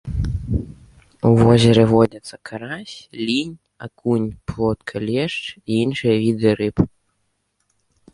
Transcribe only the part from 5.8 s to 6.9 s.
іншыя віды рыб.